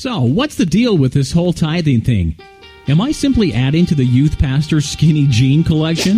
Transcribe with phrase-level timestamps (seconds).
[0.00, 2.34] So, what's the deal with this whole tithing thing?
[2.88, 6.16] Am I simply adding to the youth pastor's skinny jean collection?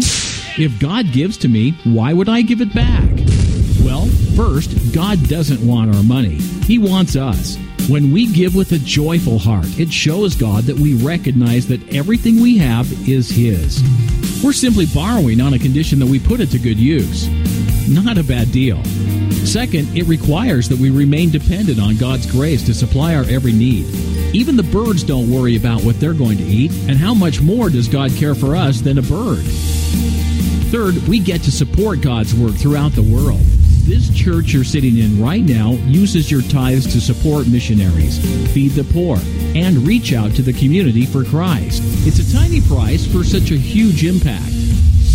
[0.56, 3.10] If God gives to me, why would I give it back?
[3.84, 4.06] Well,
[4.36, 6.36] first, God doesn't want our money.
[6.64, 7.56] He wants us.
[7.88, 12.40] When we give with a joyful heart, it shows God that we recognize that everything
[12.40, 13.82] we have is His.
[14.44, 17.26] We're simply borrowing on a condition that we put it to good use.
[17.88, 18.80] Not a bad deal.
[19.44, 23.86] Second, it requires that we remain dependent on God's grace to supply our every need.
[24.34, 27.68] Even the birds don't worry about what they're going to eat, and how much more
[27.68, 29.44] does God care for us than a bird?
[30.70, 33.40] Third, we get to support God's work throughout the world.
[33.84, 38.18] This church you're sitting in right now uses your tithes to support missionaries,
[38.54, 39.18] feed the poor,
[39.54, 41.82] and reach out to the community for Christ.
[42.06, 44.71] It's a tiny price for such a huge impact.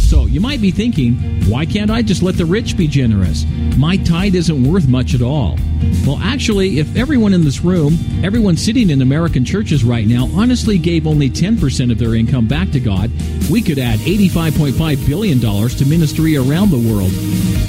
[0.07, 1.15] So you might be thinking,
[1.49, 3.45] why can't I just let the rich be generous?
[3.75, 5.57] My tithe isn't worth much at all.
[6.05, 10.77] Well, actually, if everyone in this room, everyone sitting in American churches right now, honestly
[10.77, 13.11] gave only 10% of their income back to God,
[13.51, 17.11] we could add $85.5 billion to ministry around the world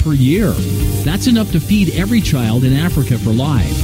[0.01, 0.51] per year.
[1.03, 3.75] That's enough to feed every child in Africa for life.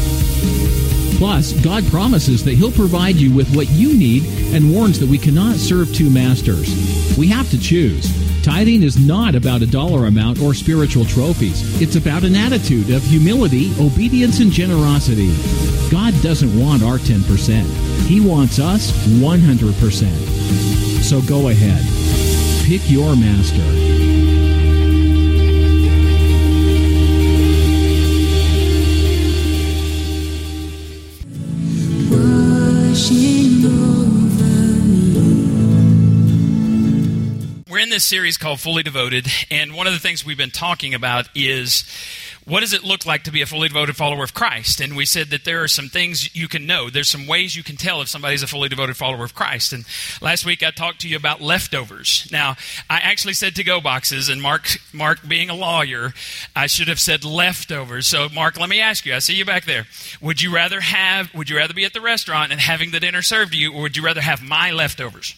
[1.18, 4.24] Plus, God promises that He'll provide you with what you need
[4.56, 7.18] and warns that we cannot serve two masters.
[7.18, 8.25] We have to choose.
[8.46, 11.82] Tithing is not about a dollar amount or spiritual trophies.
[11.82, 15.36] It's about an attitude of humility, obedience, and generosity.
[15.90, 17.66] God doesn't want our 10%.
[18.06, 21.02] He wants us 100%.
[21.02, 21.84] So go ahead.
[22.68, 23.95] Pick your master.
[37.96, 41.86] This series called Fully Devoted, and one of the things we've been talking about is
[42.44, 44.82] what does it look like to be a fully devoted follower of Christ?
[44.82, 46.90] And we said that there are some things you can know.
[46.90, 49.72] There's some ways you can tell if somebody's a fully devoted follower of Christ.
[49.72, 49.86] And
[50.22, 52.28] last week I talked to you about leftovers.
[52.34, 52.58] Now,
[52.90, 56.14] I actually said to go boxes, and Mark, Mark being a lawyer,
[56.54, 58.08] I should have said leftovers.
[58.08, 59.16] So, Mark, let me ask you.
[59.16, 59.86] I see you back there.
[60.20, 61.34] Would you rather have?
[61.34, 63.84] Would you rather be at the restaurant and having the dinner served to you, or
[63.84, 65.34] would you rather have my leftovers?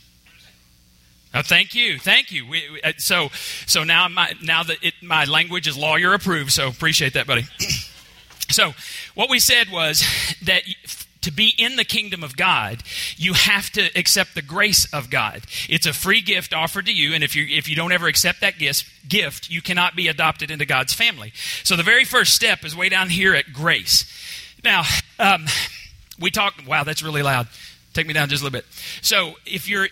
[1.37, 2.47] Oh, thank you, thank you.
[2.47, 3.29] We, we, uh, so,
[3.67, 6.51] so now my now that it, my language is lawyer approved.
[6.51, 7.43] So appreciate that, buddy.
[8.49, 8.73] so,
[9.13, 10.03] what we said was
[10.45, 10.63] that
[11.21, 12.81] to be in the kingdom of God,
[13.17, 15.43] you have to accept the grace of God.
[15.69, 18.41] It's a free gift offered to you, and if you if you don't ever accept
[18.41, 21.33] that gift, gift, you cannot be adopted into God's family.
[21.63, 24.11] So the very first step is way down here at grace.
[24.63, 24.85] Now,
[25.19, 25.45] um,
[26.19, 26.65] we talked.
[26.65, 27.47] Wow, that's really loud.
[27.93, 28.65] Take me down just a little bit.
[29.01, 29.87] So if you're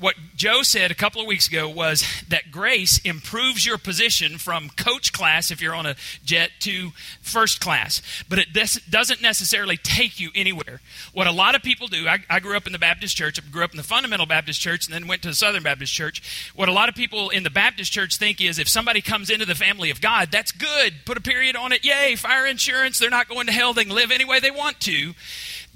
[0.00, 4.70] what Joe said a couple of weeks ago was that grace improves your position from
[4.70, 6.90] coach class, if you're on a jet, to
[7.20, 8.02] first class.
[8.28, 8.48] But it
[8.90, 10.80] doesn't necessarily take you anywhere.
[11.12, 13.48] What a lot of people do, I, I, grew up in the Baptist church, I
[13.50, 16.50] grew up in the Fundamental Baptist church, and then went to the Southern Baptist church.
[16.54, 19.46] What a lot of people in the Baptist church think is if somebody comes into
[19.46, 20.94] the family of God, that's good.
[21.04, 21.84] Put a period on it.
[21.84, 22.98] Yay, fire insurance.
[22.98, 23.72] They're not going to hell.
[23.72, 25.14] They can live any way they want to.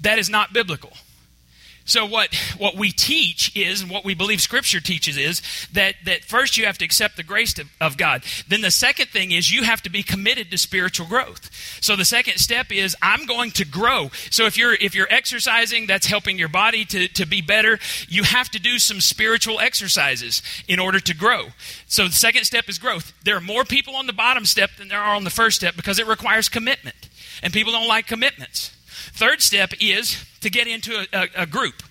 [0.01, 0.91] That is not biblical.
[1.89, 5.41] So what, what we teach is, and what we believe Scripture teaches is,
[5.73, 8.23] that, that first you have to accept the grace to, of God.
[8.47, 11.49] Then the second thing is you have to be committed to spiritual growth.
[11.81, 14.11] So the second step is I'm going to grow.
[14.29, 17.79] So if you're if you're exercising, that's helping your body to, to be better.
[18.07, 21.47] You have to do some spiritual exercises in order to grow.
[21.87, 23.13] So the second step is growth.
[23.23, 25.75] There are more people on the bottom step than there are on the first step
[25.75, 27.09] because it requires commitment.
[27.41, 28.75] And people don't like commitments.
[29.13, 31.83] Third step is to get into a, a, a, group.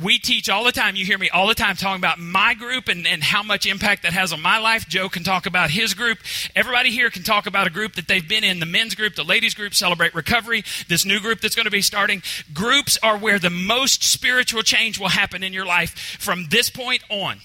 [0.00, 0.94] We teach all the time.
[0.94, 4.04] You hear me all the time talking about my group and, and how much impact
[4.04, 4.88] that has on my life.
[4.88, 6.18] Joe can talk about his group.
[6.54, 9.24] Everybody here can talk about a group that they've been in the men's group, the
[9.24, 12.22] ladies' group, Celebrate Recovery, this new group that's going to be starting.
[12.52, 15.90] Groups are where the most spiritual change will happen in your life
[16.20, 17.40] from this point on.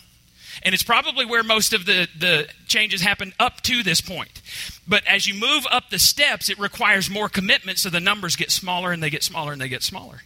[0.62, 4.42] And it's probably where most of the, the changes happen up to this point.
[4.88, 8.52] But as you move up the steps, it requires more commitment, so the numbers get
[8.52, 10.22] smaller and they get smaller and they get smaller.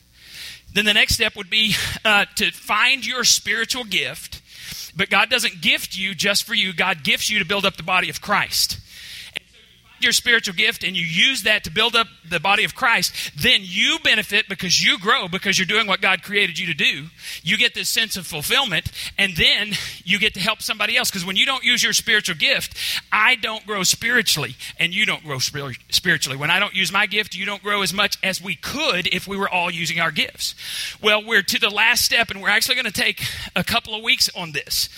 [0.73, 4.41] Then the next step would be uh, to find your spiritual gift.
[4.95, 7.83] But God doesn't gift you just for you, God gifts you to build up the
[7.83, 8.79] body of Christ
[10.01, 13.61] your spiritual gift and you use that to build up the body of Christ, then
[13.63, 17.07] you benefit because you grow because you're doing what God created you to do.
[17.43, 19.73] You get this sense of fulfillment and then
[20.03, 22.77] you get to help somebody else because when you don't use your spiritual gift,
[23.11, 26.37] I don't grow spiritually and you don't grow spiritually.
[26.37, 29.27] When I don't use my gift, you don't grow as much as we could if
[29.27, 30.55] we were all using our gifts.
[31.01, 33.21] Well, we're to the last step and we're actually going to take
[33.55, 34.89] a couple of weeks on this.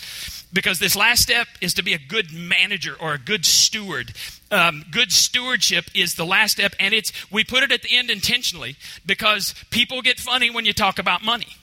[0.51, 4.13] because this last step is to be a good manager or a good steward.
[4.51, 8.10] Um, good stewardship is the last step, and it's we put it at the end
[8.10, 11.56] intentionally because people get funny when you talk about money,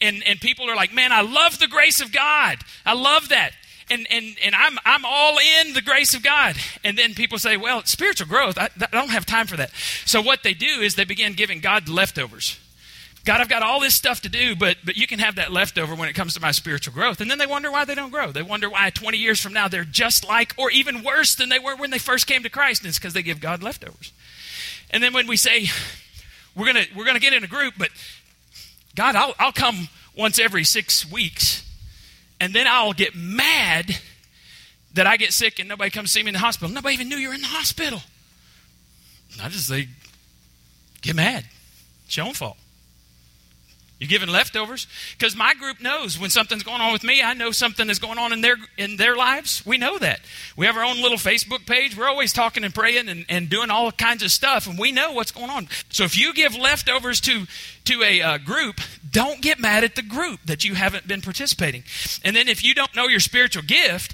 [0.00, 2.58] and and people are like, "Man, I love the grace of God.
[2.84, 3.52] I love that."
[3.88, 6.56] And, and, and I'm, I'm all in the grace of God.
[6.82, 9.70] And then people say, well, spiritual growth, I, I don't have time for that.
[10.04, 12.58] So what they do is they begin giving God leftovers.
[13.26, 15.96] God, I've got all this stuff to do, but, but you can have that leftover
[15.96, 17.20] when it comes to my spiritual growth.
[17.20, 18.30] And then they wonder why they don't grow.
[18.30, 21.58] They wonder why 20 years from now they're just like, or even worse than they
[21.58, 22.82] were when they first came to Christ.
[22.82, 24.12] And it's because they give God leftovers.
[24.90, 25.66] And then when we say,
[26.54, 27.90] we're going we're gonna get in a group, but
[28.94, 31.68] God, I'll, I'll come once every six weeks,
[32.40, 33.98] and then I'll get mad
[34.94, 36.72] that I get sick and nobody comes see me in the hospital.
[36.72, 38.00] Nobody even knew you were in the hospital.
[39.42, 39.88] I just say,
[41.02, 41.44] get mad.
[42.06, 42.56] It's your own fault.
[43.98, 44.86] You're giving leftovers?
[45.18, 48.18] Because my group knows when something's going on with me, I know something is going
[48.18, 49.64] on in their in their lives.
[49.64, 50.20] We know that.
[50.54, 51.96] We have our own little Facebook page.
[51.96, 55.12] We're always talking and praying and, and doing all kinds of stuff, and we know
[55.12, 55.68] what's going on.
[55.88, 57.46] So if you give leftovers to
[57.84, 61.82] to a uh, group, don't get mad at the group that you haven't been participating.
[62.22, 64.12] And then if you don't know your spiritual gift,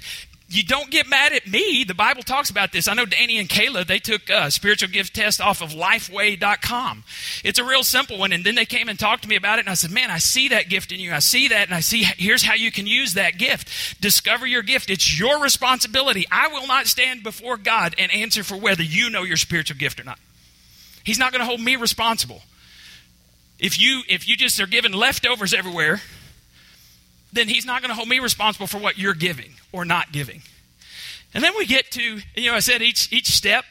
[0.53, 1.83] you don't get mad at me.
[1.83, 2.87] The Bible talks about this.
[2.87, 7.03] I know Danny and Kayla, they took a spiritual gift test off of lifeway.com.
[7.43, 8.31] It's a real simple one.
[8.31, 9.61] And then they came and talked to me about it.
[9.61, 11.11] And I said, man, I see that gift in you.
[11.11, 11.67] I see that.
[11.67, 13.99] And I see, here's how you can use that gift.
[13.99, 14.91] Discover your gift.
[14.91, 16.25] It's your responsibility.
[16.31, 19.99] I will not stand before God and answer for whether you know your spiritual gift
[19.99, 20.19] or not.
[21.03, 22.43] He's not going to hold me responsible.
[23.59, 26.01] If you, if you just are giving leftovers everywhere,
[27.33, 30.41] then he's not going to hold me responsible for what you're giving or not giving.
[31.33, 33.65] And then we get to, you know, I said each each step,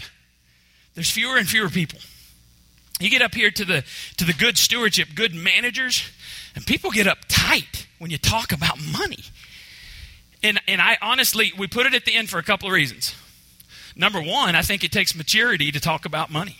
[0.95, 2.01] there's fewer and fewer people.
[3.01, 3.85] You get up here to the
[4.17, 6.11] to the good stewardship, good managers,
[6.55, 9.25] and people get uptight when you talk about money.
[10.43, 13.15] And and I honestly, we put it at the end for a couple of reasons.
[13.95, 16.57] Number one, I think it takes maturity to talk about money.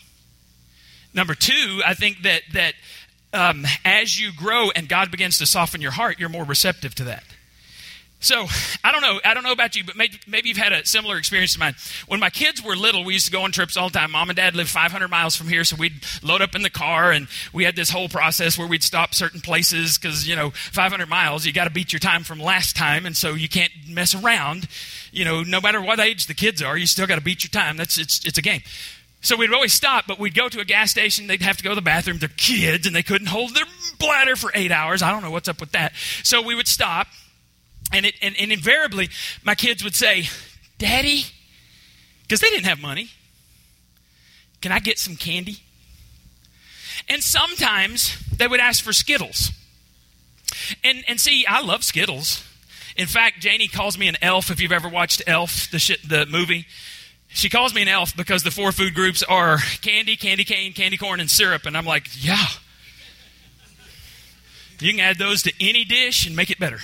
[1.15, 2.75] Number two, I think that that
[3.33, 7.05] um, as you grow and God begins to soften your heart, you're more receptive to
[7.05, 7.25] that.
[8.23, 8.47] So
[8.85, 9.21] I don't know.
[9.25, 11.75] I don't know about you, but maybe, maybe, you've had a similar experience to mine.
[12.07, 14.13] When my kids were little, we used to go on trips all the time.
[14.13, 17.11] Mom and Dad lived 500 miles from here, so we'd load up in the car,
[17.11, 21.09] and we had this whole process where we'd stop certain places because you know 500
[21.09, 24.15] miles, you got to beat your time from last time, and so you can't mess
[24.15, 24.69] around.
[25.11, 27.51] You know, no matter what age the kids are, you still got to beat your
[27.51, 27.77] time.
[27.77, 28.63] That's it's it's a game.
[29.23, 31.29] So we'd always stop, but we'd go to a gas station.
[31.29, 32.19] They'd have to go to the bathroom.
[32.19, 33.65] They're kids, and they couldn't hold their
[33.99, 35.01] bladder for eight hours.
[35.01, 35.93] I don't know what's up with that.
[36.25, 37.07] So we would stop,
[37.93, 39.11] and, it, and, and invariably,
[39.45, 40.29] my kids would say,
[40.79, 41.25] Daddy,
[42.23, 43.11] because they didn't have money,
[44.61, 45.59] can I get some candy?
[47.09, 49.53] And sometimes they would ask for Skittles.
[50.83, 52.45] And, and see, I love Skittles.
[52.97, 56.67] In fact, Janie calls me an elf if you've ever watched Elf, the, the movie.
[57.35, 60.97] She calls me an elf because the four food groups are candy, candy cane, candy
[60.97, 61.65] corn, and syrup.
[61.67, 62.47] And I'm like, yeah.
[64.81, 66.79] You can add those to any dish and make it better.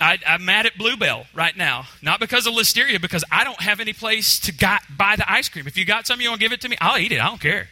[0.00, 1.86] I, am mad at Bluebell right now.
[2.02, 5.48] Not because of listeria, because I don't have any place to got, buy the ice
[5.48, 5.66] cream.
[5.66, 7.20] If you got some, you want to give it to me, I'll eat it.
[7.20, 7.68] I don't care.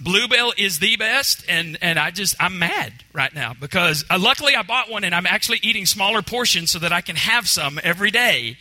[0.00, 4.56] Bluebell is the best, and, and I just, I'm mad right now because uh, luckily
[4.56, 7.78] I bought one and I'm actually eating smaller portions so that I can have some
[7.82, 8.56] every day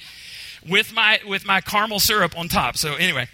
[0.67, 2.77] with my with my caramel syrup on top.
[2.77, 3.27] So anyway,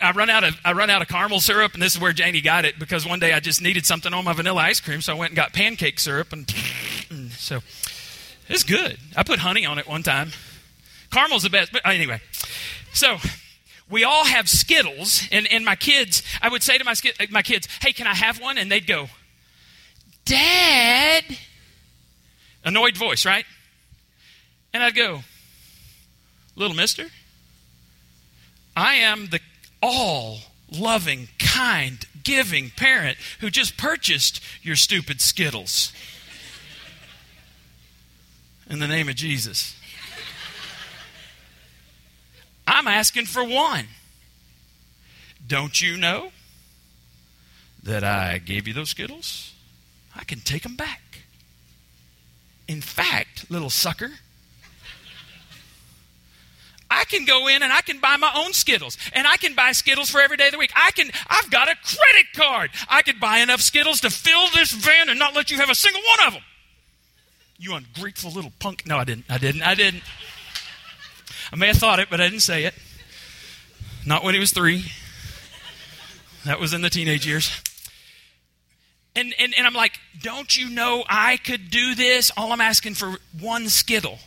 [0.00, 2.40] I run out of I run out of caramel syrup, and this is where Janie
[2.40, 5.14] got it because one day I just needed something on my vanilla ice cream, so
[5.14, 6.50] I went and got pancake syrup, and,
[7.32, 7.60] so
[8.48, 8.98] it's good.
[9.16, 10.30] I put honey on it one time.
[11.10, 12.20] Caramel's the best, but anyway.
[12.92, 13.18] So
[13.90, 16.94] we all have Skittles, and, and my kids, I would say to my,
[17.30, 18.56] my kids, hey, can I have one?
[18.56, 19.08] And they'd go,
[20.24, 21.24] Dad.
[22.64, 23.44] Annoyed voice, right?
[24.72, 25.22] And I'd go,
[26.54, 27.06] Little mister,
[28.76, 29.40] I am the
[29.82, 30.38] all
[30.70, 35.92] loving, kind, giving parent who just purchased your stupid Skittles.
[38.68, 39.76] In the name of Jesus.
[42.66, 43.86] I'm asking for one.
[45.46, 46.32] Don't you know
[47.82, 49.52] that I gave you those Skittles?
[50.16, 51.00] I can take them back.
[52.68, 54.12] In fact, little sucker,
[57.02, 58.96] I can go in and I can buy my own Skittles.
[59.12, 60.70] And I can buy Skittles for every day of the week.
[60.76, 62.70] I can, I've got a credit card.
[62.88, 65.74] I could buy enough Skittles to fill this van and not let you have a
[65.74, 66.42] single one of them.
[67.58, 68.86] You ungrateful little punk.
[68.86, 69.24] No, I didn't.
[69.28, 69.62] I didn't.
[69.62, 70.04] I didn't.
[71.52, 72.74] I may have thought it, but I didn't say it.
[74.06, 74.84] Not when he was three.
[76.44, 77.50] That was in the teenage years.
[79.16, 82.30] And, and, and I'm like, don't you know I could do this?
[82.36, 84.18] All I'm asking for one Skittle.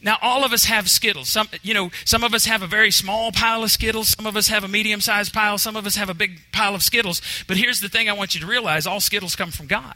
[0.00, 1.28] Now, all of us have Skittles.
[1.28, 4.10] Some, you know, some of us have a very small pile of Skittles.
[4.10, 5.58] Some of us have a medium-sized pile.
[5.58, 7.20] Some of us have a big pile of Skittles.
[7.46, 9.94] But here's the thing I want you to realize: all Skittles come from God,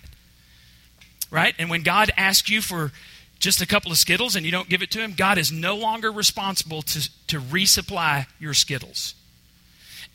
[1.31, 1.55] right?
[1.59, 2.93] And when God asks you for
[3.39, 5.77] just a couple of Skittles and you don't give it to Him, God is no
[5.77, 9.15] longer responsible to, to resupply your Skittles.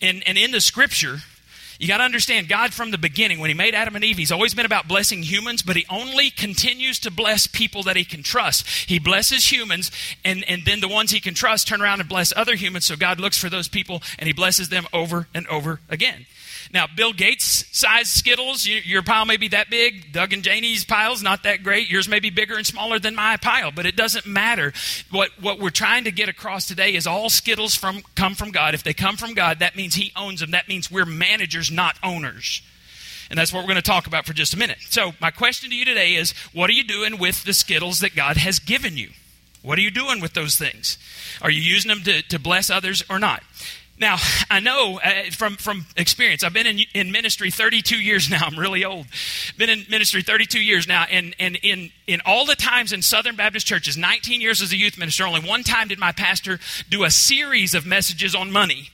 [0.02, 1.20] And, and in the Scripture,
[1.82, 4.32] you got to understand, God from the beginning, when He made Adam and Eve, He's
[4.32, 8.22] always been about blessing humans, but He only continues to bless people that He can
[8.22, 8.68] trust.
[8.88, 9.90] He blesses humans,
[10.24, 12.86] and, and then the ones He can trust turn around and bless other humans.
[12.86, 16.28] So God looks for those people and He blesses them over and over again.
[16.74, 20.14] Now, Bill Gates size Skittles, your pile may be that big.
[20.14, 21.90] Doug and Janie's pile's not that great.
[21.90, 24.72] Yours may be bigger and smaller than my pile, but it doesn't matter.
[25.10, 28.74] What, what we're trying to get across today is all Skittles from, come from God.
[28.74, 30.52] If they come from God, that means He owns them.
[30.52, 32.62] That means we're managers, not owners.
[33.30, 34.78] And that's what we're going to talk about for just a minute.
[34.90, 38.16] So, my question to you today is what are you doing with the Skittles that
[38.16, 39.10] God has given you?
[39.62, 40.98] What are you doing with those things?
[41.42, 43.44] Are you using them to, to bless others or not?
[44.02, 44.18] Now,
[44.50, 48.40] I know uh, from, from experience, I've been in, in ministry 32 years now.
[48.42, 49.06] I'm really old.
[49.58, 51.06] Been in ministry 32 years now.
[51.10, 54.76] And, and in, in all the times in Southern Baptist churches, 19 years as a
[54.76, 58.90] youth minister, only one time did my pastor do a series of messages on money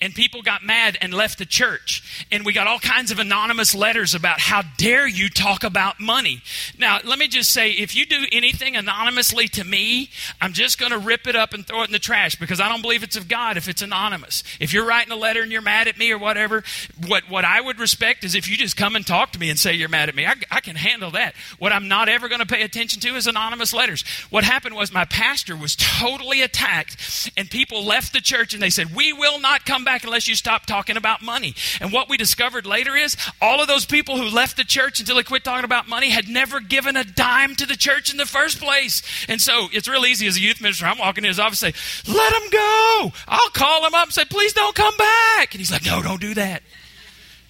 [0.00, 2.26] and people got mad and left the church.
[2.30, 6.42] And we got all kinds of anonymous letters about how dare you talk about money.
[6.78, 10.92] Now, let me just say if you do anything anonymously to me, I'm just going
[10.92, 13.16] to rip it up and throw it in the trash because I don't believe it's
[13.16, 14.42] of God if it's anonymous.
[14.60, 16.62] If you're writing a letter and you're mad at me or whatever,
[17.06, 19.58] what, what I would respect is if you just come and talk to me and
[19.58, 20.26] say you're mad at me.
[20.26, 21.34] I, I can handle that.
[21.58, 24.02] What I'm not ever going to pay attention to is anonymous letters.
[24.30, 28.70] What happened was my pastor was totally attacked, and people left the church and they
[28.70, 31.54] said, We will not come back unless you stop talking about money.
[31.80, 35.16] And what we discovered later is all of those people who left the church until
[35.16, 38.26] they quit talking about money had never given a dime to the church in the
[38.26, 39.02] first place.
[39.28, 40.86] And so it's real easy as a youth minister.
[40.86, 43.12] I'm walking in his office and say, Let him go.
[43.28, 45.54] I'll call him up and say, Please don't come back.
[45.54, 46.62] And he's like, No, don't do that.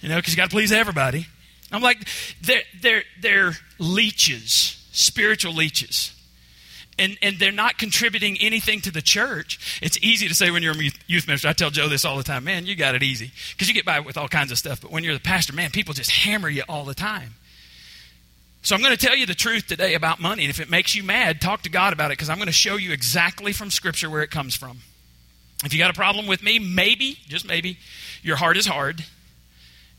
[0.01, 1.27] You know, because you got to please everybody.
[1.71, 2.07] I'm like,
[2.41, 6.12] they're, they're, they're leeches, spiritual leeches
[6.99, 9.79] and, and they're not contributing anything to the church.
[9.81, 11.47] It's easy to say when you're a youth minister.
[11.47, 12.43] I tell Joe this all the time.
[12.43, 14.81] Man, you got it easy because you get by with all kinds of stuff.
[14.81, 17.33] But when you're the pastor, man, people just hammer you all the time.
[18.61, 20.43] So I'm going to tell you the truth today about money.
[20.43, 22.53] And if it makes you mad, talk to God about it because I'm going to
[22.53, 24.79] show you exactly from Scripture where it comes from.
[25.65, 27.77] If you got a problem with me, maybe, just maybe,
[28.21, 29.03] your heart is hard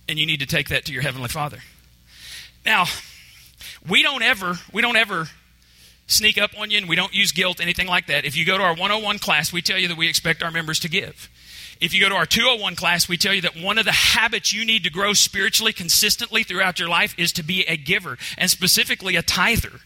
[0.08, 1.58] and you need to take that to your Heavenly Father.
[2.64, 2.86] Now,
[3.88, 5.28] we don't ever, we don't ever
[6.06, 8.24] sneak up on you and we don't use guilt, anything like that.
[8.24, 10.78] If you go to our 101 class, we tell you that we expect our members
[10.80, 11.30] to give.
[11.80, 14.52] If you go to our 201 class, we tell you that one of the habits
[14.52, 18.50] you need to grow spiritually consistently throughout your life is to be a giver, and
[18.50, 19.80] specifically a tither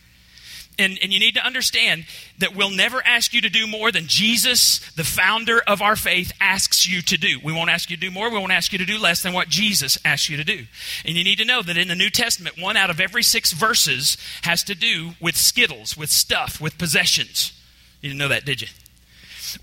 [0.79, 2.07] and, and you need to understand
[2.39, 6.33] that we'll never ask you to do more than Jesus, the founder of our faith,
[6.41, 7.41] asks you to do.
[7.43, 8.31] We won't ask you to do more.
[8.31, 10.67] We won't ask you to do less than what Jesus asks you to do.
[11.05, 13.53] And you need to know that in the New Testament, one out of every six
[13.53, 17.53] verses has to do with skittles, with stuff, with possessions.
[18.01, 18.69] You didn't know that, did you?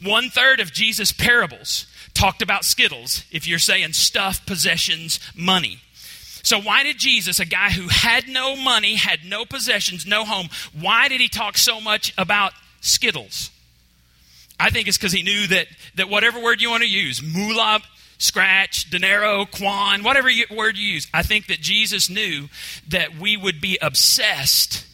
[0.03, 5.81] One third of Jesus' parables talked about skittles, if you're saying stuff, possessions, money.
[6.45, 10.47] So, why did Jesus, a guy who had no money, had no possessions, no home,
[10.79, 13.49] why did he talk so much about Skittles?
[14.59, 17.81] I think it's because he knew that, that whatever word you want to use, moolah,
[18.19, 22.47] scratch, dinero, quan, whatever you, word you use, I think that Jesus knew
[22.89, 24.85] that we would be obsessed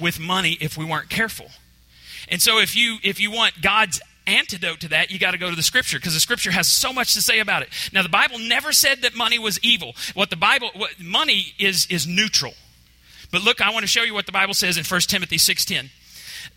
[0.00, 1.52] with money if we weren't careful.
[2.28, 5.50] And so if you if you want God's antidote to that, you got to go
[5.50, 7.68] to the scripture because the scripture has so much to say about it.
[7.92, 9.94] Now, the Bible never said that money was evil.
[10.14, 12.54] What the Bible, what, money is, is neutral.
[13.30, 15.90] But look, I want to show you what the Bible says in 1 Timothy 6.10.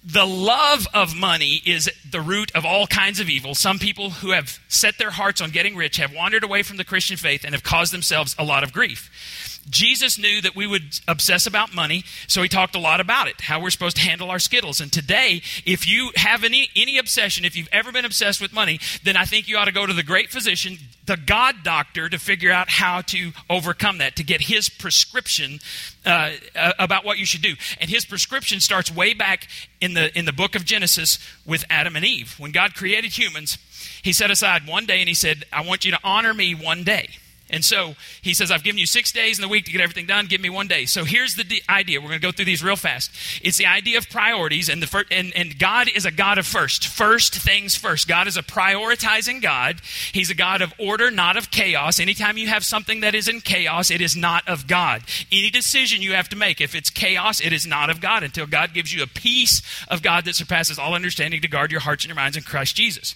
[0.05, 3.55] The love of money is the root of all kinds of evil.
[3.55, 6.83] Some people who have set their hearts on getting rich have wandered away from the
[6.83, 9.52] Christian faith and have caused themselves a lot of grief.
[9.69, 13.41] Jesus knew that we would obsess about money, so he talked a lot about it,
[13.41, 14.81] how we're supposed to handle our skittles.
[14.81, 18.79] And today, if you have any, any obsession, if you've ever been obsessed with money,
[19.03, 22.17] then I think you ought to go to the great physician, the God doctor, to
[22.17, 25.59] figure out how to overcome that, to get his prescription
[26.05, 26.31] uh,
[26.77, 27.53] about what you should do.
[27.79, 29.47] And his prescription starts way back
[29.79, 32.35] in the, in the book of Genesis with Adam and Eve.
[32.37, 33.57] When God created humans,
[34.01, 36.83] he set aside one day and he said, I want you to honor me one
[36.83, 37.09] day.
[37.53, 40.07] And so he says, I've given you six days in the week to get everything
[40.07, 40.25] done.
[40.25, 40.85] Give me one day.
[40.85, 42.01] So here's the idea.
[42.01, 43.11] We're going to go through these real fast.
[43.43, 46.47] It's the idea of priorities, and, the fir- and, and God is a God of
[46.47, 46.87] first.
[46.87, 48.07] First things first.
[48.07, 49.81] God is a prioritizing God.
[50.11, 51.99] He's a God of order, not of chaos.
[51.99, 55.03] Anytime you have something that is in chaos, it is not of God.
[55.31, 58.47] Any decision you have to make, if it's chaos, it is not of God until
[58.47, 62.03] God gives you a peace of God that surpasses all understanding to guard your hearts
[62.03, 63.13] and your minds in Christ Jesus.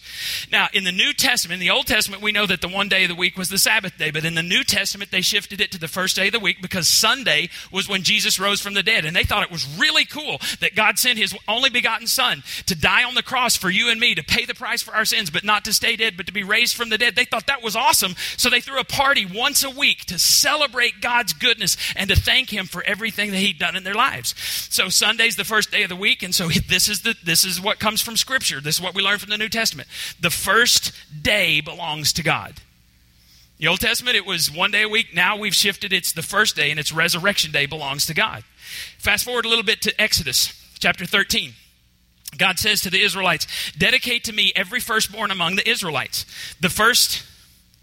[0.51, 3.03] Now, in the New Testament, in the Old Testament, we know that the one day
[3.03, 5.71] of the week was the Sabbath day, but in the New Testament, they shifted it
[5.71, 8.83] to the first day of the week because Sunday was when Jesus rose from the
[8.83, 9.05] dead.
[9.05, 12.75] And they thought it was really cool that God sent his only begotten Son to
[12.75, 15.29] die on the cross for you and me, to pay the price for our sins,
[15.29, 17.15] but not to stay dead, but to be raised from the dead.
[17.15, 18.15] They thought that was awesome.
[18.37, 22.51] So they threw a party once a week to celebrate God's goodness and to thank
[22.51, 24.35] him for everything that he'd done in their lives.
[24.69, 27.61] So Sunday's the first day of the week, and so this is the this is
[27.61, 28.61] what comes from Scripture.
[28.61, 29.87] This is what we learn from the New Testament.
[30.19, 30.91] The first
[31.21, 32.55] day belongs to God.
[33.59, 35.15] The Old Testament, it was one day a week.
[35.15, 35.91] Now we've shifted.
[35.91, 38.43] It's the first day, and it's resurrection day belongs to God.
[38.99, 41.53] Fast forward a little bit to Exodus chapter 13.
[42.37, 46.25] God says to the Israelites, Dedicate to me every firstborn among the Israelites.
[46.59, 47.23] The first,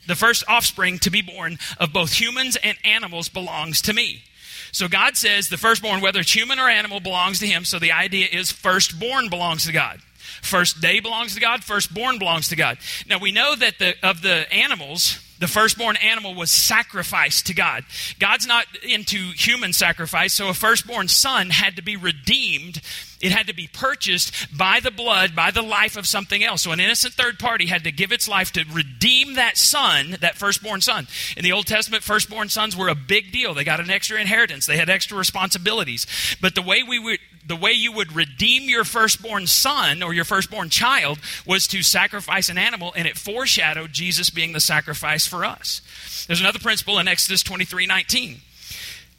[0.06, 4.22] the first offspring to be born of both humans and animals belongs to me.
[4.70, 7.64] So God says the firstborn, whether it's human or animal, belongs to him.
[7.64, 10.00] So the idea is firstborn belongs to God.
[10.42, 12.78] First day belongs to God, firstborn belongs to God.
[13.08, 17.84] Now we know that the, of the animals, the firstborn animal was sacrificed to God.
[18.18, 22.80] God's not into human sacrifice, so a firstborn son had to be redeemed.
[23.20, 26.62] It had to be purchased by the blood, by the life of something else.
[26.62, 30.36] So an innocent third party had to give its life to redeem that son, that
[30.36, 31.08] firstborn son.
[31.36, 33.52] In the Old Testament, firstborn sons were a big deal.
[33.52, 34.64] They got an extra inheritance.
[34.64, 36.06] They had extra responsibilities.
[36.40, 40.24] But the way we would the way you would redeem your firstborn son or your
[40.24, 45.44] firstborn child was to sacrifice an animal, and it foreshadowed Jesus being the sacrifice for
[45.44, 45.80] us.
[46.26, 48.40] There's another principle in Exodus 23 19.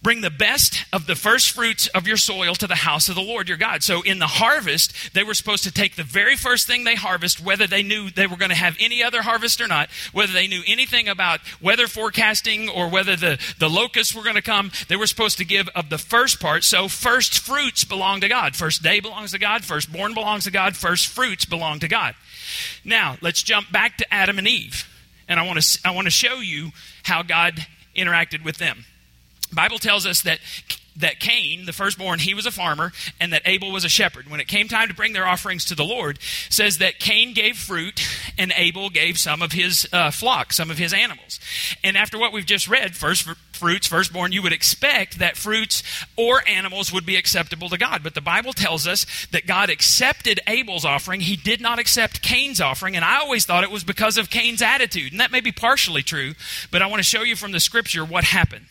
[0.06, 3.24] Bring the best of the first fruits of your soil to the house of the
[3.24, 3.82] Lord your God.
[3.82, 7.44] So in the harvest, they were supposed to take the very first thing they harvest,
[7.44, 10.46] whether they knew they were going to have any other harvest or not, whether they
[10.46, 14.70] knew anything about weather forecasting or whether the, the locusts were going to come.
[14.90, 16.64] They were supposed to give of the first part.
[16.64, 18.56] So first fruits belong to God.
[18.56, 19.66] First day belongs to God.
[19.66, 20.76] Firstborn belongs to God.
[20.76, 22.14] First fruits belong to God.
[22.84, 24.88] Now, let's jump back to Adam and Eve.
[25.28, 28.86] And I want to, I want to show you how God interacted with them.
[29.56, 30.40] Bible tells us that
[30.98, 34.30] that Cain, the firstborn, he was a farmer, and that Abel was a shepherd.
[34.30, 37.58] When it came time to bring their offerings to the Lord, says that Cain gave
[37.58, 38.02] fruit,
[38.38, 41.40] and Abel gave some of his uh, flock, some of his animals.
[41.84, 45.84] And after what we've just read, first fruits, firstborn, you would expect that fruits
[46.18, 48.02] or animals would be acceptable to God.
[48.04, 51.22] But the Bible tells us that God accepted Abel's offering.
[51.22, 52.96] He did not accept Cain's offering.
[52.96, 55.12] And I always thought it was because of Cain's attitude.
[55.12, 56.34] And that may be partially true,
[56.72, 58.66] but I want to show you from the scripture what happened.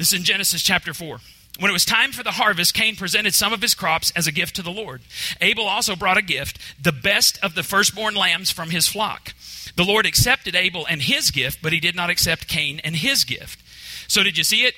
[0.00, 1.20] This is in Genesis chapter 4.
[1.58, 4.32] When it was time for the harvest, Cain presented some of his crops as a
[4.32, 5.02] gift to the Lord.
[5.42, 9.34] Abel also brought a gift, the best of the firstborn lambs from his flock.
[9.76, 13.24] The Lord accepted Abel and his gift, but he did not accept Cain and his
[13.24, 13.62] gift.
[14.08, 14.74] So, did you see it?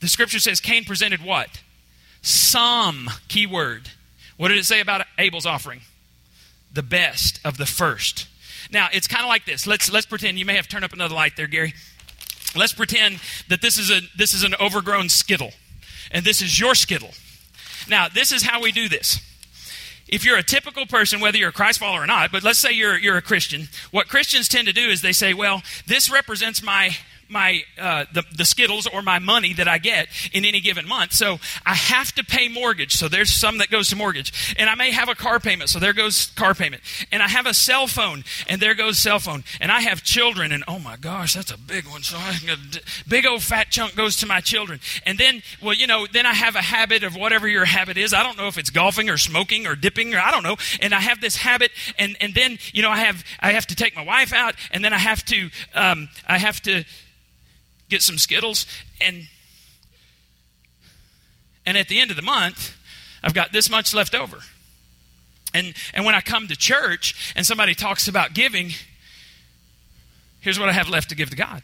[0.00, 1.60] The scripture says Cain presented what?
[2.22, 3.90] Some key word.
[4.38, 5.82] What did it say about Abel's offering?
[6.72, 8.26] The best of the first.
[8.72, 9.66] Now, it's kind of like this.
[9.66, 11.74] Let's, let's pretend you may have turned up another light there, Gary.
[12.56, 15.52] Let's pretend that this is, a, this is an overgrown skittle,
[16.10, 17.10] and this is your skittle.
[17.88, 19.20] Now, this is how we do this.
[20.08, 22.72] If you're a typical person, whether you're a Christ follower or not, but let's say
[22.72, 26.62] you're, you're a Christian, what Christians tend to do is they say, well, this represents
[26.62, 26.96] my
[27.30, 31.12] my uh, the, the skittles or my money that i get in any given month.
[31.12, 32.94] So i have to pay mortgage.
[32.94, 34.54] So there's some that goes to mortgage.
[34.58, 35.70] And i may have a car payment.
[35.70, 36.82] So there goes car payment.
[37.12, 38.24] And i have a cell phone.
[38.48, 39.44] And there goes cell phone.
[39.60, 40.52] And i have children.
[40.52, 42.02] And oh my gosh that's a big one.
[42.02, 42.56] So I, a
[43.08, 44.80] big old fat chunk goes to my children.
[45.06, 48.12] And then well you know then i have a habit of whatever your habit is.
[48.12, 50.56] I don't know if it's golfing or smoking or dipping or i don't know.
[50.80, 51.70] And i have this habit.
[51.98, 54.54] And and then you know i have i have to take my wife out.
[54.72, 56.84] And then i have to um, i have to
[57.90, 58.64] get some Skittles,
[59.00, 59.28] and
[61.66, 62.76] and at the end of the month,
[63.22, 64.38] I've got this much left over.
[65.52, 68.70] And and when I come to church and somebody talks about giving,
[70.40, 71.62] here's what I have left to give to God.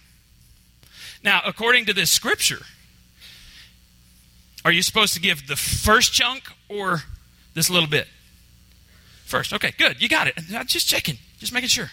[1.22, 2.60] Now, according to this scripture,
[4.64, 7.02] are you supposed to give the first chunk or
[7.54, 8.08] this little bit?
[9.24, 9.52] First.
[9.52, 10.00] Okay, good.
[10.00, 10.36] You got it.
[10.66, 11.90] Just checking, just making sure.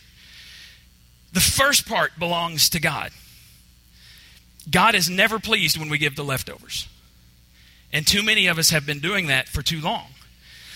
[1.32, 3.12] The first part belongs to God.
[4.69, 6.88] God is never pleased when we give the leftovers.
[7.91, 10.08] And too many of us have been doing that for too long.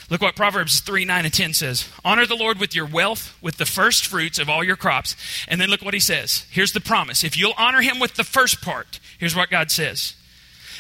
[0.10, 1.90] Look what Proverbs 3 9 and 10 says.
[2.06, 5.16] Honor the Lord with your wealth, with the first fruits of all your crops.
[5.48, 6.46] And then look what he says.
[6.50, 7.24] Here's the promise.
[7.24, 10.16] If you'll honor him with the first part, here's what God says.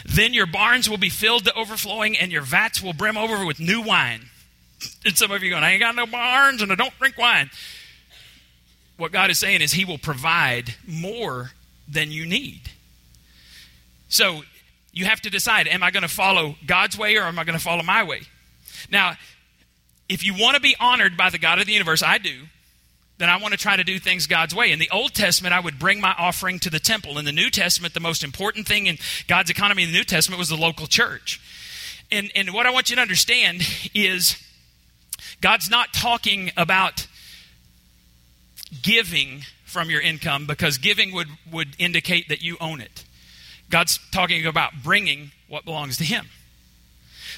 [0.05, 3.59] Then your barns will be filled to overflowing, and your vats will brim over with
[3.59, 4.27] new wine.
[5.05, 7.49] And some of you going, I ain't got no barns and I don't drink wine.
[8.97, 11.51] What God is saying is He will provide more
[11.87, 12.61] than you need.
[14.09, 14.41] So
[14.91, 17.57] you have to decide am I going to follow God's way or am I going
[17.57, 18.21] to follow my way?
[18.91, 19.13] Now,
[20.09, 22.43] if you want to be honored by the God of the universe, I do,
[23.17, 24.71] then I want to try to do things God's way.
[24.71, 27.17] In the Old Testament, I would bring my offering to the temple.
[27.17, 30.39] In the New Testament, the most important thing in God's economy in the New Testament
[30.39, 31.41] was the local church.
[32.11, 34.41] And, and what I want you to understand is
[35.41, 37.07] God's not talking about
[38.81, 43.03] giving from your income because giving would, would indicate that you own it.
[43.69, 46.27] God's talking about bringing what belongs to Him.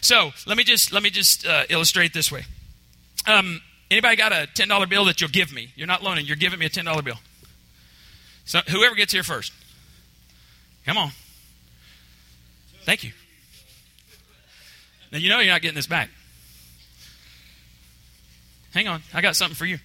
[0.02, 2.46] So let me just let me just uh, illustrate this way.
[3.28, 3.62] Um,
[3.92, 5.70] anybody got a ten dollar bill that you'll give me?
[5.76, 6.26] You're not loaning.
[6.26, 7.18] You're giving me a ten dollar bill.
[8.46, 9.54] So whoever gets here first,
[10.86, 11.12] come on.
[12.84, 13.12] Thank you.
[15.12, 16.10] Now you know you're not getting this back.
[18.74, 19.80] Hang on, I got something for you.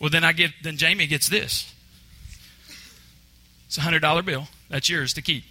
[0.00, 0.52] Well, then I give.
[0.62, 1.72] Then Jamie gets this.
[3.70, 4.48] It's a hundred dollar bill.
[4.68, 5.44] That's yours to keep.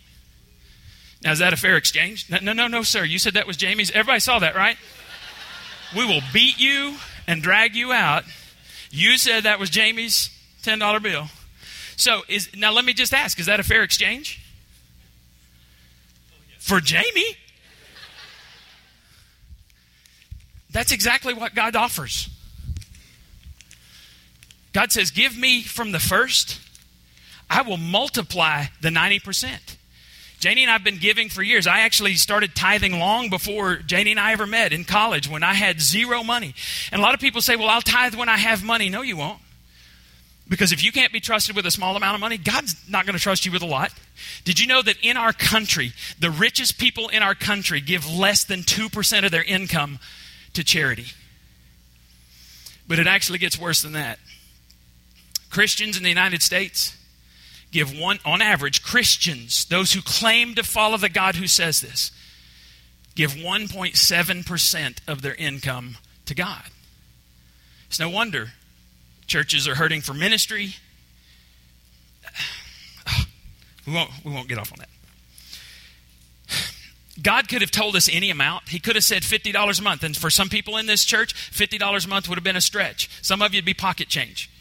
[1.24, 2.30] Now, is that a fair exchange?
[2.30, 3.06] No, no, no, no, sir.
[3.06, 3.92] You said that was Jamie's.
[3.92, 4.76] Everybody saw that, right?
[5.96, 8.26] We will beat you and drag you out.
[8.92, 11.28] You said that was Jamie's $10 bill.
[11.96, 14.42] So, is now let me just ask is that a fair exchange?
[16.58, 17.38] For Jamie?
[20.72, 22.28] That's exactly what God offers.
[24.74, 26.60] God says, Give me from the first,
[27.50, 29.78] I will multiply the 90%.
[30.40, 31.68] Janie and I have been giving for years.
[31.68, 35.54] I actually started tithing long before Janie and I ever met in college when I
[35.54, 36.56] had zero money.
[36.92, 38.90] And a lot of people say, well, I'll tithe when I have money.
[38.90, 39.40] No, you won't.
[40.48, 43.16] Because if you can't be trusted with a small amount of money, God's not going
[43.16, 43.92] to trust you with a lot.
[44.46, 48.44] Did you know that in our country, the richest people in our country give less
[48.46, 50.00] than 2% of their income
[50.54, 51.08] to charity?
[52.88, 54.20] But it actually gets worse than that.
[55.52, 56.96] Christians in the United States,
[57.72, 62.12] give one, on average, Christians, those who claim to follow the God who says this,
[63.16, 66.64] give 1.7% of their income to God.
[67.88, 68.52] It's no wonder
[69.30, 70.76] churches are hurting for ministry.
[73.88, 74.90] We won't, we won't get off on that.
[77.24, 78.70] God could have told us any amount.
[78.70, 80.04] He could have said $50 a month.
[80.04, 83.10] And for some people in this church, $50 a month would have been a stretch.
[83.24, 84.52] Some of you would be pocket change.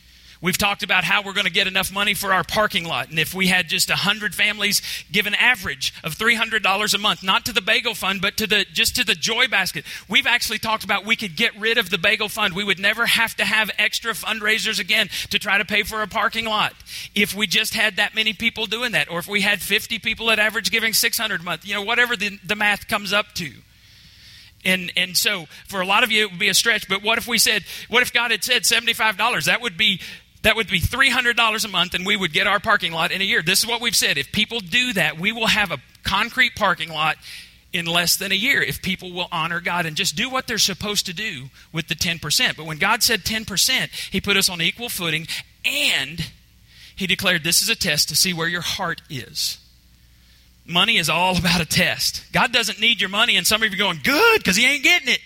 [0.41, 3.11] We've talked about how we're going to get enough money for our parking lot.
[3.11, 7.45] And if we had just 100 families give an average of $300 a month, not
[7.47, 10.85] to the bagel fund, but to the, just to the joy basket, we've actually talked
[10.85, 12.55] about we could get rid of the bagel fund.
[12.55, 16.07] We would never have to have extra fundraisers again to try to pay for a
[16.07, 16.73] parking lot
[17.17, 19.11] if we just had that many people doing that.
[19.11, 22.17] Or if we had 50 people at average giving 600 a month, you know, whatever
[22.17, 23.51] the, the math comes up to.
[24.65, 26.89] And, and so for a lot of you, it would be a stretch.
[26.89, 29.45] But what if we said, what if God had said $75?
[29.45, 30.01] That would be
[30.43, 33.25] that would be $300 a month, and we would get our parking lot in a
[33.25, 33.43] year.
[33.43, 34.19] This is what we've said.
[34.19, 37.17] If people do that, we will have a concrete parking lot
[37.73, 40.59] in less than a year if people will honor God and just do what they're
[40.59, 42.57] supposed to do with the 10%.
[42.57, 45.27] But when God said 10%, He put us on equal footing
[45.65, 46.31] and
[46.97, 49.59] He declared this is a test to see where your heart is.
[50.65, 52.25] Money is all about a test.
[52.33, 54.85] God doesn't need your money, and some of you are going, good, because He ain't
[54.85, 55.21] getting it.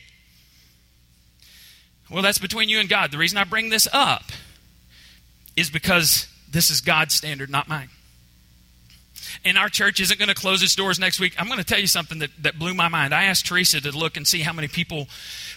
[2.10, 3.10] Well, that's between you and God.
[3.10, 4.24] The reason I bring this up
[5.56, 7.88] is because this is God's standard, not mine.
[9.44, 11.34] And our church isn't going to close its doors next week.
[11.38, 13.14] I'm going to tell you something that, that blew my mind.
[13.14, 15.08] I asked Teresa to look and see how many people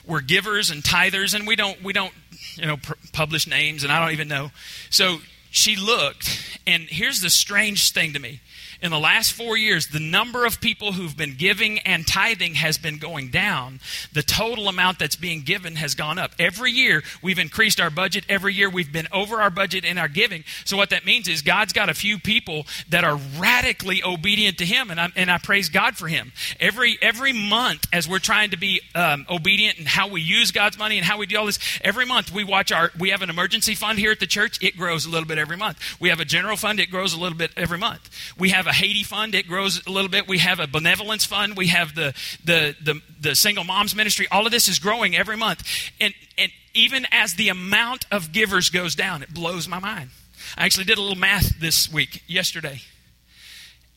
[0.05, 2.13] were givers and tithers, and we don't we don't
[2.55, 4.51] you know pr- publish names, and I don't even know.
[4.89, 5.17] So
[5.51, 8.39] she looked, and here's the strange thing to me
[8.85, 12.77] in the last four years, the number of people who've been giving and tithing has
[12.77, 13.79] been going down.
[14.13, 16.31] The total amount that's being given has gone up.
[16.39, 18.25] Every year, we've increased our budget.
[18.29, 20.43] Every year, we've been over our budget in our giving.
[20.63, 24.65] So, what that means is God's got a few people that are radically obedient to
[24.65, 26.31] Him, and I, and I praise God for Him.
[26.59, 30.77] Every, every month, as we're trying to be um, obedient and how we use God's
[30.77, 33.31] money and how we do all this, every month we watch our, we have an
[33.31, 34.63] emergency fund here at the church.
[34.63, 35.79] It grows a little bit every month.
[35.99, 36.79] We have a general fund.
[36.79, 38.09] It grows a little bit every month.
[38.37, 40.27] We have a Haiti fund, it grows a little bit.
[40.27, 41.57] We have a benevolence fund.
[41.57, 44.27] We have the, the, the, the single moms ministry.
[44.31, 45.91] All of this is growing every month.
[45.99, 50.11] And, and even as the amount of givers goes down, it blows my mind.
[50.57, 52.81] I actually did a little math this week, yesterday.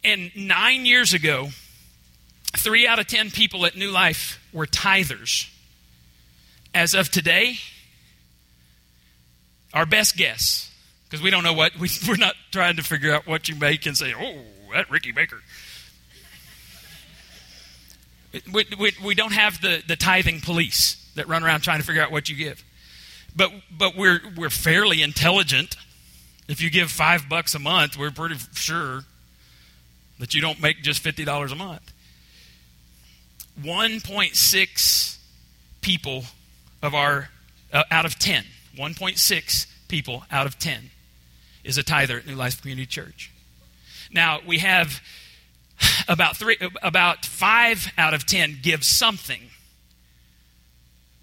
[0.05, 1.49] And nine years ago,
[2.57, 5.49] three out of ten people at New Life were tithers.
[6.75, 7.57] As of today,
[9.75, 10.73] our best guess,
[11.05, 13.87] because we don't know what, we, we're not trying to figure out what you make
[13.87, 14.43] and say, oh,
[14.75, 15.41] that Ricky Baker.
[18.53, 22.03] We, we, we don't have the, the tithing police that run around trying to figure
[22.03, 22.63] out what you give.
[23.35, 25.77] But, but we're, we're fairly intelligent.
[26.49, 29.05] If you give five bucks a month, we're pretty sure
[30.19, 31.93] that you don't make just $50 a month.
[33.63, 35.19] 1.6
[35.81, 36.25] people
[36.83, 37.31] of our,
[37.73, 38.45] uh, out of 10,
[38.77, 40.91] 1.6 people out of 10
[41.65, 43.33] is a tither at New Life Community Church.
[44.13, 45.03] Now, we have
[46.09, 49.41] about three about 5 out of 10 give something.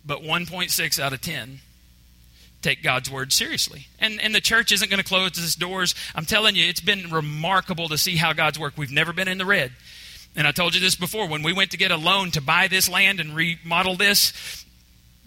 [0.05, 1.59] But 1.6 out of 10
[2.61, 3.87] take God's word seriously.
[3.99, 5.93] And, and the church isn't going to close its doors.
[6.15, 8.73] I'm telling you, it's been remarkable to see how God's work.
[8.75, 9.71] We've never been in the red.
[10.35, 11.27] And I told you this before.
[11.27, 14.65] When we went to get a loan to buy this land and remodel this,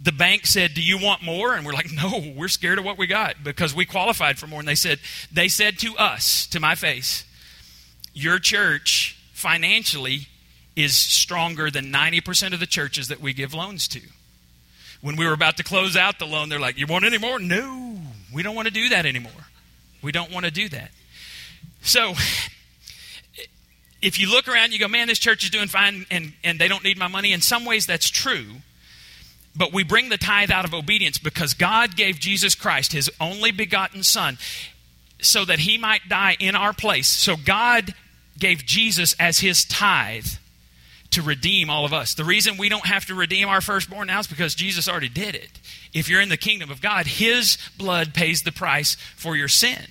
[0.03, 2.99] the bank said, "Do you want more?" And we're like, "No, we're scared of what
[2.99, 5.01] we got because we qualified for more." And they said,
[5.33, 7.25] they said to us, to my face,
[8.19, 10.29] "Your church financially
[10.75, 14.01] is stronger than 90% of the churches that we give loans to."
[15.01, 17.39] When we were about to close out the loan, they're like, "You want any more?"
[17.39, 18.03] No,
[18.33, 19.49] we don't want to do that anymore.
[20.03, 20.91] We don't want to do that.
[21.83, 22.17] So,
[24.03, 26.69] if you look around, you go, "Man, this church is doing fine, and and they
[26.69, 28.63] don't need my money." In some ways, that's true
[29.59, 33.51] but we bring the tithe out of obedience because God gave Jesus Christ, his only
[33.51, 34.39] begotten Son,
[35.21, 37.09] so that he might die in our place.
[37.09, 37.93] So God
[38.39, 40.27] gave Jesus as his tithe
[41.11, 42.15] to redeem all of us.
[42.15, 45.35] The reason we don't have to redeem our firstborn now is because Jesus already did
[45.35, 45.51] it.
[45.95, 49.87] If you're in the kingdom of God, his blood pays the price for your sin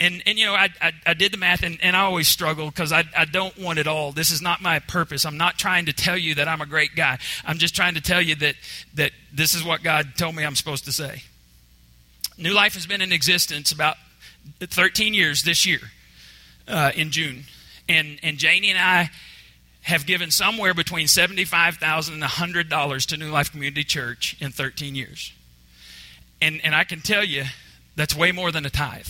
[0.00, 2.66] and and you know I, I, I, did the math and, and I always struggle
[2.66, 4.12] because I, I don't want it all.
[4.12, 5.24] This is not my purpose.
[5.24, 7.18] I'm not trying to tell you that I'm a great guy.
[7.44, 8.54] I'm just trying to tell you that
[8.94, 11.22] that this is what God told me I'm supposed to say.
[12.36, 13.96] New Life has been in existence about
[14.60, 15.80] 13 years this year
[16.68, 17.44] uh, in June,
[17.88, 19.10] and and Janie and I
[19.82, 23.84] have given somewhere between seventy-five thousand and hundred dollars and $100 to New Life Community
[23.84, 25.32] Church in 13 years,
[26.40, 27.44] and and I can tell you
[27.96, 29.08] that's way more than a tithe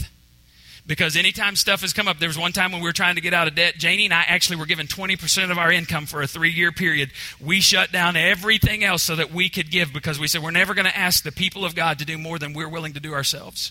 [0.89, 3.21] because anytime stuff has come up, there was one time when we were trying to
[3.21, 3.75] get out of debt.
[3.77, 7.11] Janie and I actually were given 20% of our income for a three year period.
[7.39, 10.73] We shut down everything else so that we could give because we said we're never
[10.73, 13.13] going to ask the people of God to do more than we're willing to do
[13.13, 13.71] ourselves.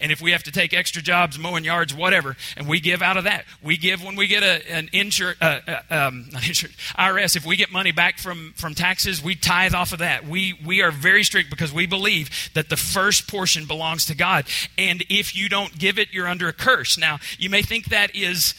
[0.00, 3.16] And if we have to take extra jobs, mowing yards, whatever, and we give out
[3.16, 6.76] of that, we give when we get a, an insurance, uh, uh, um, not insurance,
[6.98, 7.36] IRS.
[7.36, 10.26] If we get money back from from taxes, we tithe off of that.
[10.26, 14.46] We we are very strict because we believe that the first portion belongs to God,
[14.78, 16.98] and if you don't give it, you're under a curse.
[16.98, 18.54] Now you may think that is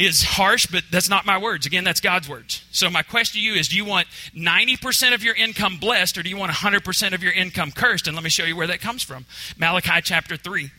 [0.00, 1.66] is harsh, but that's not my words.
[1.66, 2.64] Again, that's God's words.
[2.72, 6.22] So, my question to you is do you want 90% of your income blessed or
[6.22, 8.06] do you want 100% of your income cursed?
[8.06, 9.26] And let me show you where that comes from.
[9.58, 10.70] Malachi chapter 3.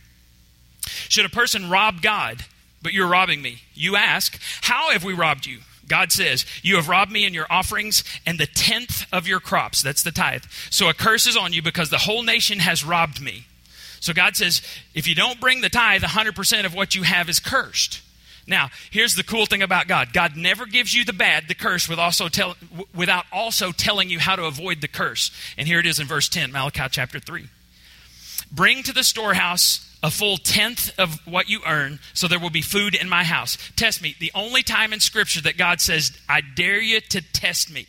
[1.08, 2.44] Should a person rob God,
[2.82, 3.62] but you're robbing me?
[3.74, 5.60] You ask, How have we robbed you?
[5.86, 9.82] God says, You have robbed me in your offerings and the tenth of your crops.
[9.82, 10.44] That's the tithe.
[10.68, 13.46] So a curse is on you because the whole nation has robbed me.
[14.00, 14.62] So God says,
[14.94, 18.00] If you don't bring the tithe, 100% of what you have is cursed.
[18.46, 21.88] Now, here's the cool thing about God God never gives you the bad, the curse,
[21.88, 22.56] with also tell,
[22.94, 25.30] without also telling you how to avoid the curse.
[25.56, 27.46] And here it is in verse 10, Malachi chapter 3.
[28.50, 32.62] Bring to the storehouse a full tenth of what you earn, so there will be
[32.62, 33.56] food in my house.
[33.76, 34.16] Test me.
[34.18, 37.86] The only time in Scripture that God says, I dare you to test me.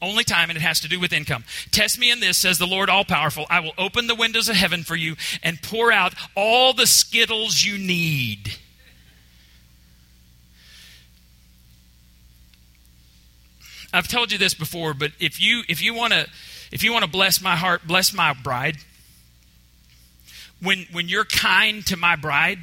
[0.00, 1.44] Only time, and it has to do with income.
[1.70, 3.46] Test me in this, says the Lord All Powerful.
[3.48, 7.62] I will open the windows of heaven for you and pour out all the skittles
[7.62, 8.56] you need
[13.92, 16.26] I've told you this before, but if you if you want to
[16.70, 18.78] if you want to bless my heart, bless my bride.
[20.62, 22.60] When when you're kind to my bride,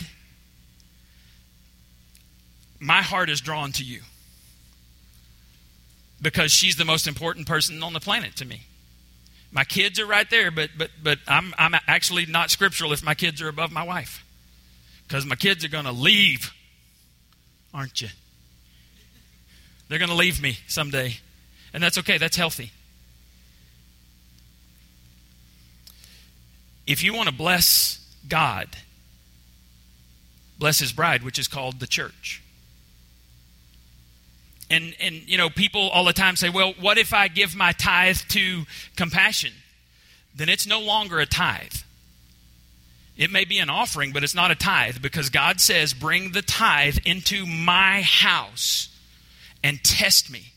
[2.80, 4.02] my heart is drawn to you.
[6.22, 8.64] Because she's the most important person on the planet to me.
[9.52, 13.14] My kids are right there, but but but I'm I'm actually not scriptural if my
[13.14, 14.26] kids are above my wife.
[15.08, 16.54] Because my kids are going to leave,
[17.74, 18.10] aren't you?
[19.90, 21.18] They're going to leave me someday.
[21.74, 22.72] And that's okay, that's healthy.
[26.88, 28.70] If you want to bless God,
[30.58, 32.42] bless his bride, which is called the church.
[34.72, 37.72] And and you know, people all the time say, "Well, what if I give my
[37.72, 39.54] tithe to compassion?"
[40.36, 41.74] Then it's no longer a tithe.
[43.18, 46.44] It may be an offering, but it's not a tithe because God says, "Bring the
[46.44, 48.89] tithe into my house."
[49.64, 50.54] And test me.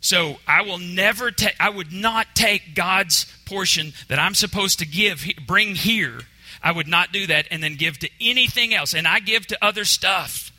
[0.00, 4.86] So I will never take, I would not take God's portion that I'm supposed to
[4.86, 6.20] give, bring here.
[6.60, 8.94] I would not do that and then give to anything else.
[8.94, 10.52] And I give to other stuff,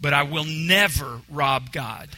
[0.00, 2.10] but I will never rob God.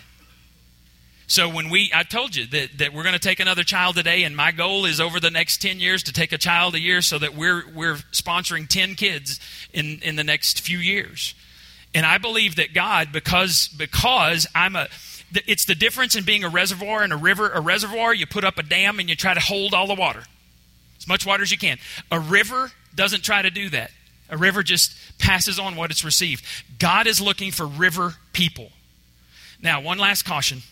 [1.28, 4.22] So when we, I told you that, that we're going to take another child today,
[4.22, 7.02] and my goal is over the next 10 years to take a child a year
[7.02, 9.40] so that we're, we're sponsoring 10 kids
[9.72, 11.34] in, in the next few years.
[11.96, 14.86] And I believe that God, because, because I'm a,
[15.32, 17.48] it's the difference in being a reservoir and a river.
[17.48, 20.22] A reservoir, you put up a dam and you try to hold all the water,
[20.98, 21.78] as much water as you can.
[22.10, 23.92] A river doesn't try to do that.
[24.28, 26.44] A river just passes on what it's received.
[26.78, 28.72] God is looking for river people.
[29.62, 30.64] Now, one last caution.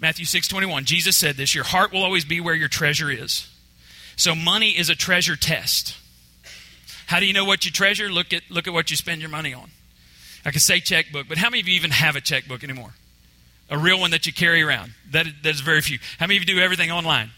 [0.00, 0.84] Matthew 6:21.
[0.84, 3.46] Jesus said this, your heart will always be where your treasure is.
[4.16, 5.96] So money is a treasure test.
[7.06, 8.10] How do you know what you treasure?
[8.10, 9.70] Look at look at what you spend your money on.
[10.44, 12.94] I could say checkbook, but how many of you even have a checkbook anymore?
[13.70, 14.92] A real one that you carry around.
[15.10, 15.98] That that's very few.
[16.18, 17.30] How many of you do everything online?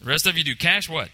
[0.00, 1.08] The rest of you do cash what?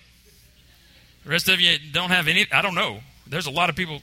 [1.25, 3.01] The rest of you don't have any I don't know.
[3.27, 4.01] There's a lot of people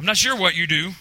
[0.00, 0.92] I'm not sure what you do.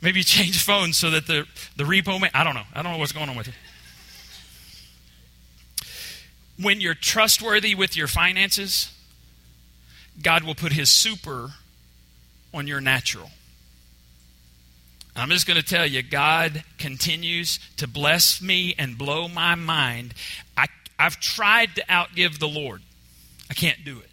[0.00, 1.46] Maybe you change phones so that the,
[1.76, 2.62] the repo may, I don't know.
[2.74, 3.52] I don't know what's going on with you.
[6.64, 8.90] When you're trustworthy with your finances,
[10.22, 11.50] God will put his super
[12.52, 13.30] on your natural.
[15.14, 20.12] I'm just going to tell you, God continues to bless me and blow my mind.
[20.56, 20.66] I,
[20.98, 22.82] I've tried to outgive the Lord,
[23.50, 24.10] I can't do it.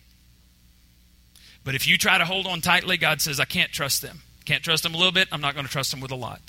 [1.65, 4.22] But if you try to hold on tightly, God says, I can't trust them.
[4.46, 6.41] Can't trust them a little bit, I'm not going to trust them with a lot.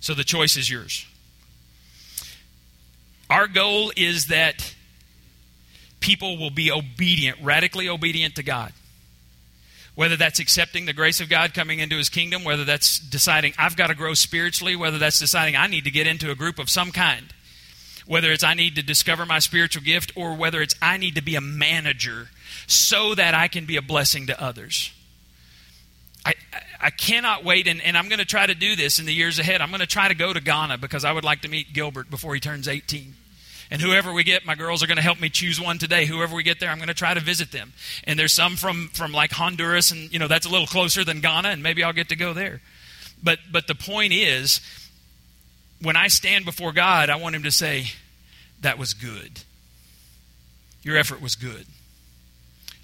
[0.00, 1.06] So the choice is yours.
[3.28, 4.74] Our goal is that
[6.00, 8.72] people will be obedient, radically obedient to God.
[9.96, 13.76] Whether that's accepting the grace of God coming into his kingdom, whether that's deciding I've
[13.76, 16.70] got to grow spiritually, whether that's deciding I need to get into a group of
[16.70, 17.32] some kind,
[18.06, 21.22] whether it's I need to discover my spiritual gift, or whether it's I need to
[21.22, 22.28] be a manager
[22.66, 24.92] so that I can be a blessing to others.
[26.26, 26.34] I,
[26.80, 29.38] I cannot wait, and, and I'm going to try to do this in the years
[29.38, 29.60] ahead.
[29.60, 32.10] I'm going to try to go to Ghana because I would like to meet Gilbert
[32.10, 33.14] before he turns 18.
[33.70, 36.06] And whoever we get, my girls are going to help me choose one today.
[36.06, 37.72] Whoever we get there, I'm going to try to visit them.
[38.04, 41.20] And there's some from, from like Honduras, and you know that's a little closer than
[41.20, 42.60] Ghana, and maybe I'll get to go there.
[43.22, 44.60] But but the point is,
[45.82, 47.86] when I stand before God, I want Him to say,
[48.60, 49.40] "That was good.
[50.82, 51.66] Your effort was good.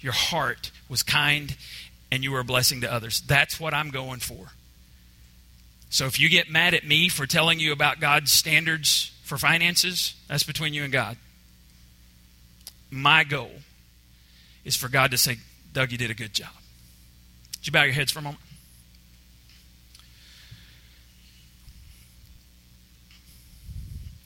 [0.01, 1.55] Your heart was kind
[2.11, 3.21] and you were a blessing to others.
[3.21, 4.51] That's what I'm going for.
[5.89, 10.13] So if you get mad at me for telling you about God's standards for finances,
[10.27, 11.17] that's between you and God.
[12.91, 13.51] My goal
[14.63, 15.37] is for God to say,
[15.71, 16.51] Doug, you did a good job.
[17.57, 18.43] Would you bow your heads for a moment?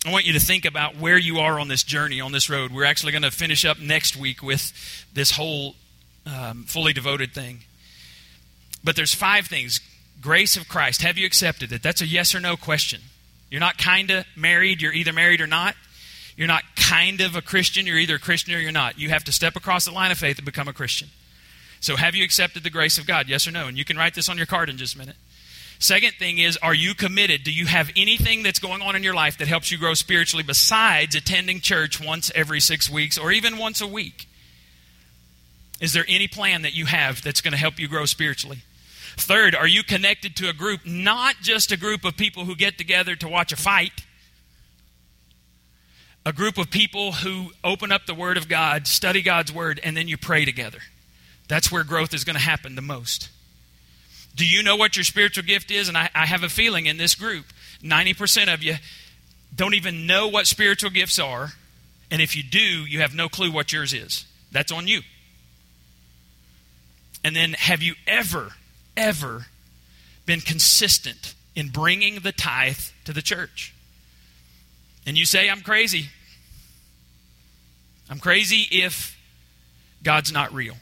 [0.06, 2.72] I want you to think about where you are on this journey, on this road.
[2.72, 4.72] We're actually going to finish up next week with
[5.14, 5.76] this whole
[6.26, 7.60] um, fully devoted thing.
[8.84, 9.82] But there's five things.
[10.22, 11.02] Grace of Christ.
[11.02, 11.84] Have you accepted it?
[11.84, 13.02] That's a yes or no question.
[13.50, 15.76] You're not kind of married, you're either married or not.
[16.36, 19.00] You're not kind of a Christian, you're either a Christian or you're not.
[19.00, 21.10] You have to step across the line of faith and become a Christian.
[21.80, 23.28] So, have you accepted the grace of God?
[23.28, 23.68] Yes or no?
[23.68, 25.16] And you can write this on your card in just a minute.
[25.80, 27.44] Second thing is, are you committed?
[27.44, 30.44] Do you have anything that's going on in your life that helps you grow spiritually
[30.44, 34.28] besides attending church once every six weeks or even once a week?
[35.80, 38.60] Is there any plan that you have that's going to help you grow spiritually?
[39.18, 42.78] Third, are you connected to a group, not just a group of people who get
[42.78, 44.04] together to watch a fight?
[46.26, 49.98] A group of people who open up the Word of God, study God's Word, and
[49.98, 50.80] then you pray together.
[51.48, 53.30] That's where growth is going to happen the most.
[54.36, 55.88] Do you know what your spiritual gift is?
[55.88, 57.46] And I, I have a feeling in this group,
[57.82, 58.76] 90% of you
[59.56, 61.54] don't even know what spiritual gifts are.
[62.12, 64.26] And if you do, you have no clue what yours is.
[64.52, 65.02] That's on you.
[67.24, 68.54] And then, have you ever
[68.98, 69.46] ever
[70.26, 73.74] been consistent in bringing the tithe to the church.
[75.06, 76.10] And you say, I'm crazy.
[78.10, 79.18] I'm crazy if
[80.04, 80.76] God's not real.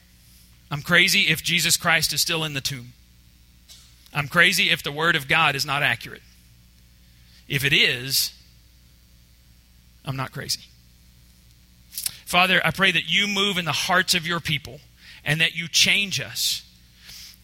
[0.71, 2.93] I'm crazy if Jesus Christ is still in the tomb.
[4.13, 6.23] I'm crazy if the Word of God is not accurate.
[7.47, 8.33] If it is,
[10.03, 10.61] I'm not crazy.
[12.25, 14.79] Father, I pray that you move in the hearts of your people
[15.23, 16.63] and that you change us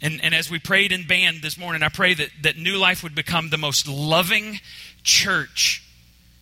[0.02, 3.04] and, and as we prayed in band this morning, I pray that, that New Life
[3.04, 4.60] would become the most loving
[5.04, 5.84] church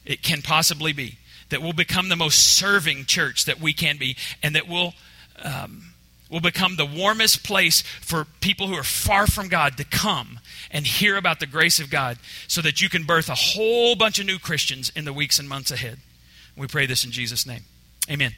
[0.05, 1.17] it can possibly be.
[1.49, 4.15] That we'll become the most serving church that we can be.
[4.41, 4.93] And that we'll,
[5.43, 5.93] um,
[6.29, 10.39] will become the warmest place for people who are far from God to come
[10.71, 14.19] and hear about the grace of God so that you can birth a whole bunch
[14.19, 15.99] of new Christians in the weeks and months ahead.
[16.55, 17.63] We pray this in Jesus' name.
[18.09, 18.33] Amen.